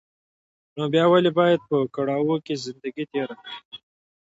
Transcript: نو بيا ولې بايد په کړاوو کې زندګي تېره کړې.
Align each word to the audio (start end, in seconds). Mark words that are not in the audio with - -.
نو 0.75 0.83
بيا 0.93 1.03
ولې 1.11 1.31
بايد 1.37 1.59
په 1.69 1.77
کړاوو 1.95 2.35
کې 2.45 2.55
زندګي 2.65 3.05
تېره 3.11 3.35
کړې. 3.41 3.57